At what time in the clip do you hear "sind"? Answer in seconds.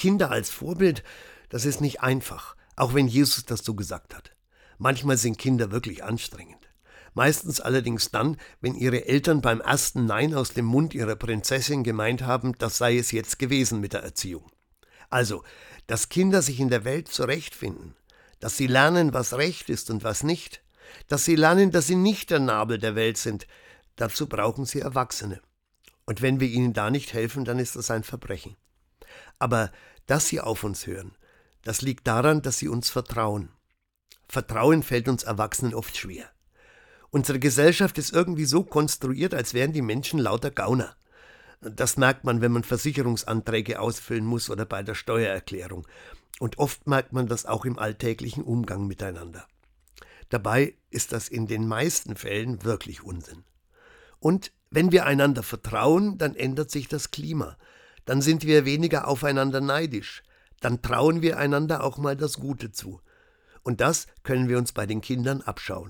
5.18-5.36, 23.18-23.46, 58.22-58.44